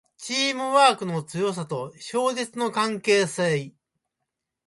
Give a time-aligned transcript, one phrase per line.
[0.17, 3.71] チームワークの強さと勝率の関係性